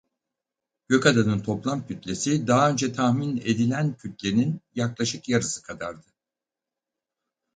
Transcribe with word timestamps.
Gökadanın 0.87 1.39
toplam 1.39 1.87
kütlesi 1.87 2.47
daha 2.47 2.71
önce 2.71 2.93
tahmin 2.93 3.37
edilen 3.37 3.93
kütlenin 3.97 4.61
yaklaşık 4.75 5.29
yarısı 5.29 5.63
kadardı. 5.63 6.07